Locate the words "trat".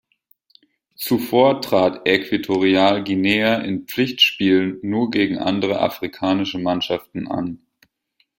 1.61-2.07